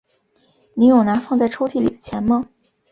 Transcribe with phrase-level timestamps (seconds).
[0.73, 2.49] 你有拿放在抽屉里的钱吗？